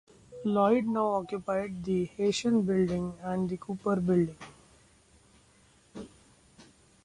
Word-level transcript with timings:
Lloyd's 0.43 0.87
now 0.87 1.09
occupied 1.13 1.83
the 1.83 2.09
Heysham 2.17 2.65
Building 2.65 3.13
and 3.21 3.47
the 3.47 3.57
Cooper 3.57 3.97
Building. 4.01 4.35